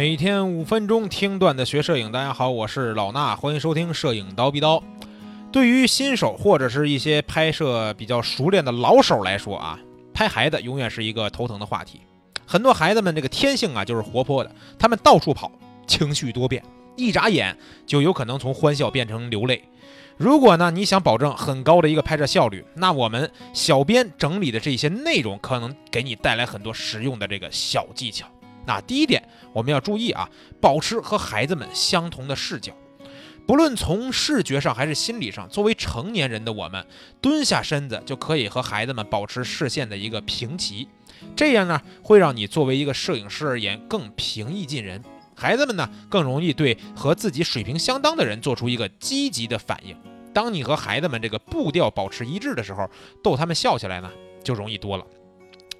[0.00, 4.82] 每天五分钟听段子学摄影，大家好，我是老衲，欢迎收听摄影刀逼刀。
[5.52, 9.78] 对于新手或者是一些拍摄比较熟练的老手来说啊，
[10.14, 12.00] 拍孩子永远是一个头疼的话题。
[12.46, 15.52] 很多孩子们这个天性啊就是活泼的，他们到处跑，
[15.86, 16.64] 情绪多变，
[16.96, 17.54] 一眨眼
[17.86, 19.62] 就有可能从欢笑变成流泪。
[20.16, 28.26] 如果呢你想保证很高的一个拍摄效率，那我们小编整理的这些内容可能给你带来很多实用的这个小技巧。
[28.66, 30.28] 那第一点，我们要注意啊，
[30.60, 32.72] 保持和孩子们相同的视角，
[33.46, 36.86] 不论从视觉上还是心理上，作为成年人的我们，
[37.20, 40.88] 蹲下身子就可以和孩子们保持视线的一个平齐，
[41.34, 45.02] 这样呢，会让你作为一个摄影师而言更平易近人，
[45.34, 49.96] 孩子们呢更容易对和自己水平相当的人做出一个积极的反应。
[50.32, 52.88] 当你和孩子们这个步调保持一致的时候，
[53.24, 54.08] 逗他们笑起来呢，
[54.44, 55.04] 就容易多了。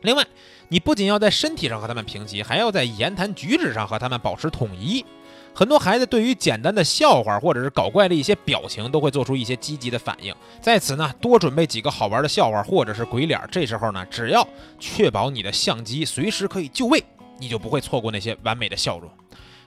[0.03, 0.27] 另外，
[0.69, 5.05] 你不仅要在身体上和他们平级，还要在言谈举止上和他们保持统一。
[5.53, 10.35] 很多孩子对于简单的笑话或者是搞怪的一些表情，都会做出一些积极的反应。
[10.61, 13.41] 在此呢，多准备几个好玩的笑话或者是鬼脸。
[13.51, 14.47] 这时候呢，只要
[14.79, 17.03] 确保你的相机随时可以就位，
[17.39, 19.11] 你就不会错过那些完美的笑容。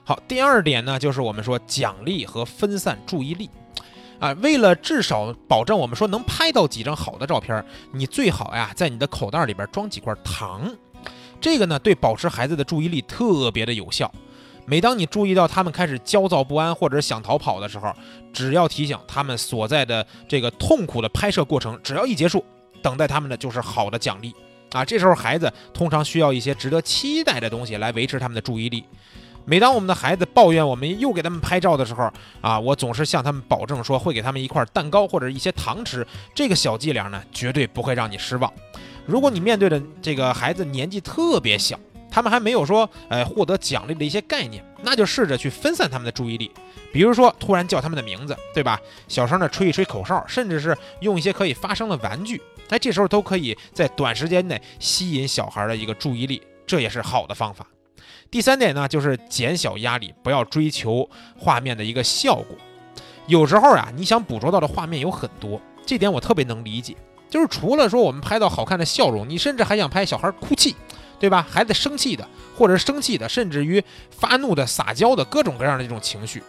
[0.04, 3.50] 好，第二点呢，就是我们说奖励和分散注意力。
[4.24, 10.74] 啊，为了至少保证我们说能拍到几张好的照片，你最好呀在你的口袋里边装几块糖，
[11.42, 14.10] 这个呢对保持孩子的注意力特别的有效。
[14.64, 17.92] 每当你注意到他们开始焦躁不安或者想逃跑的时候，
[18.32, 22.42] 只要提醒他们所在的这个痛苦的拍摄过程，只要一结束，
[22.80, 24.34] 等待他们的就是好的奖励
[24.72, 24.82] 啊。
[24.82, 28.84] 这时候孩子通常需要一些值得期待的东西来维持他们的注意力。
[29.46, 36.06] 每当我们的孩子抱怨我们又给他们拍照的时候，啊，我总是向他们保证说会给他们一块蛋糕或者一些糖吃。
[36.34, 38.50] 这个小伎俩呢，绝对不会让你失望。
[39.04, 41.78] 如果你面对的这个孩子年纪特别小，
[42.10, 46.50] 他们还没有说，呃，获得奖励的一些概念，那就试着去分散他们的注意力。
[46.90, 48.80] 比如说，突然叫他们的名字，对吧？
[49.08, 52.40] 小声的吹一吹口哨，甚至是用一些可以发声的玩具，
[52.70, 57.66] 哎，这时候都可以在短时间内吸引小孩的一个注意力，这也是好的方法。
[58.34, 61.08] 第三点呢，就是减小压力，不要追求
[61.38, 62.56] 画面的一个效果。
[63.28, 66.96] 有时候呀，你想捕捉到的画面有很多，这点我特别能理解。
[67.30, 70.74] 就是除了说我们拍到好看的笑容，你甚至还想拍小孩哭泣，
[71.20, 71.46] 对吧？
[71.48, 72.28] 孩子生气的，
[72.58, 73.80] 或者生气的，甚至于
[74.10, 76.42] 发怒的、撒娇的，各种各样的这种情绪。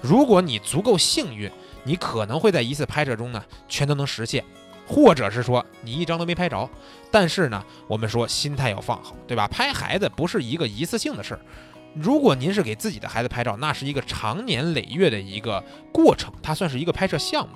[0.00, 1.50] 如果你足够幸运，
[1.84, 4.42] 你可能会在一次拍摄中呢，全都能实现。
[4.88, 6.68] 或者是说你一张都没拍着，
[7.10, 9.46] 但是呢，我们说心态要放好，对吧？
[9.46, 11.40] 拍孩子不是一个一次性的事儿。
[11.94, 15.62] 如果您是给自己的孩子拍照，那是一个长年累月的一个
[15.92, 17.54] 过程，它算是一个拍摄项目。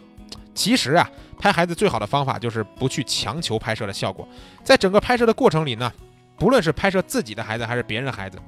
[0.55, 4.29] 其实啊，拍孩子最好的方法就是不去强求拍摄的效果，
[4.63, 5.91] 在整个拍摄的过程里呢，
[6.37, 8.39] 不论是拍摄自己的孩子还是别人的孩子，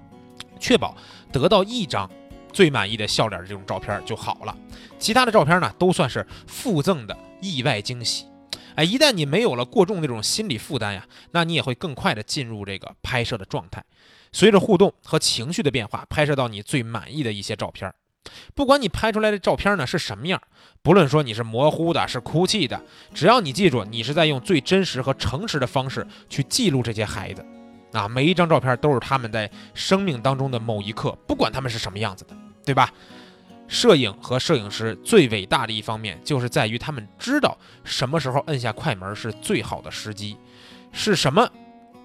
[0.60, 0.94] 确保
[1.32, 2.10] 得到一张
[2.52, 4.54] 最满意的笑脸的这种照片就好了。
[4.98, 8.26] 其他的照片呢，都算是附赠的意外惊喜。
[8.76, 13.84] 哎，一旦你没有了过重那种心理负担呀，那你也会更快的进入这个拍摄的状态。
[14.32, 17.94] 随着互动和情绪的变化，拍摄到你最满意的一些照片儿。
[18.54, 20.40] 不管你拍出来的照片呢是什么样，
[20.82, 22.82] 不论说你是模糊的，是哭泣的，
[23.14, 27.44] 只要你记住，你是在用最真实和诚实的方式去记录这些孩子。
[27.92, 32.92] 啊，每一张照片都是他们在生命当中的某一刻，不管他们是什么样子的，对吧？
[33.66, 40.36] 摄影和摄影师最伟大的一方面，就是在于他们知道什么时候摁下快门是最好的时机，
[40.92, 41.48] 是什么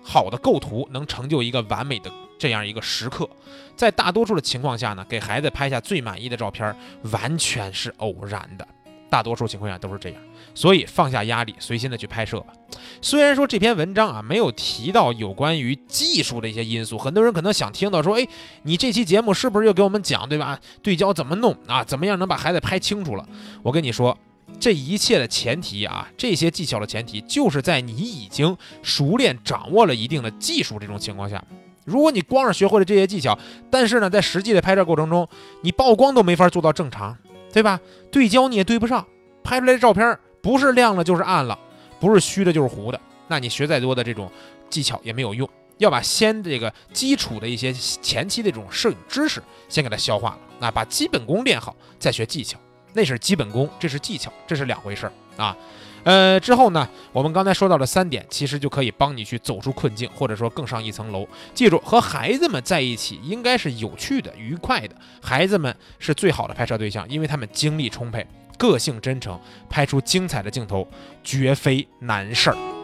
[0.03, 3.29] 好的构图能成就一个完美的这样一个时刻。
[3.75, 6.75] 在大多数的情况下呢，给孩子拍下最满意的照片，
[7.11, 8.67] 完全是偶然的。
[9.09, 10.21] 大多数情况下都是这样，
[10.53, 12.53] 所以放下压力，随心的去拍摄吧。
[13.01, 18.27] 虽然说这篇文章啊没有提到有关于技术的一些因素，很多人可能想听到说，哎，
[18.63, 20.59] 你这期节目是不是又给我们讲，对吧？
[20.83, 21.83] 对焦怎么弄啊？
[21.83, 23.25] 怎么样能把孩子拍清楚了？
[23.63, 24.15] 我跟你说，
[24.59, 31.44] 这一切的前提啊，这些技巧的前提，就是在你已经熟练掌握了一定的技术这种情况下。
[31.85, 33.38] 如果你光是学会了这些技巧，
[33.71, 35.27] 但是呢，在实际的拍摄过程中，
[35.63, 37.17] 你曝光都没法做到正常。
[37.51, 37.80] 对吧？
[38.12, 39.06] 对焦你也对不上，
[39.44, 41.57] 拍出来的照片不是亮了就是暗了，
[42.00, 43.00] 不是虚的就是糊的。
[43.28, 44.31] 那你学再多的这种
[44.69, 45.48] 技巧也没有用，
[45.78, 52.57] 要把先这个基础的一些前期的这种摄影知识先给它消化了，那把基本功练好，再学技巧，
[52.94, 55.56] 那是基本功，这是技巧，这是两回事儿啊。
[56.04, 61.28] 呃，之后呢，我们刚才说到的三点，其实就可以帮你去走出困境，或者说更上一层楼。
[61.54, 64.96] 记住，和孩子们在一起应该是有趣的、愉快的。
[65.22, 68.25] 孩子们是最好的拍摄对象，因为他们精力充沛、
[68.57, 70.88] 个性真诚，拍出精彩的镜头
[71.24, 72.78] 绝非难事儿。